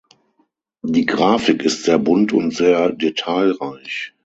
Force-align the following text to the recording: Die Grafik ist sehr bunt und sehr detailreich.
Die 0.81 1.05
Grafik 1.05 1.61
ist 1.61 1.83
sehr 1.83 1.99
bunt 1.99 2.33
und 2.33 2.55
sehr 2.55 2.91
detailreich. 2.91 4.15